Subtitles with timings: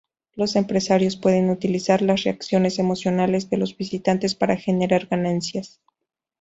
[0.33, 5.79] Los empresarios pueden utilizar las reacciones emocionales de los visitantes para generar ganancias.